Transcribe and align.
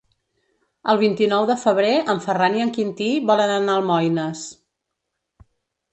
El 0.93 0.99
vint-i-nou 1.01 1.45
de 1.49 1.57
febrer 1.65 1.91
en 2.15 2.23
Ferran 2.25 2.57
i 2.61 2.65
en 2.65 2.73
Quintí 2.79 3.13
volen 3.33 3.55
anar 3.59 3.77
a 3.77 3.83
Almoines. 3.85 4.45